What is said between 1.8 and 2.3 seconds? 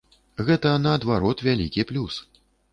плюс.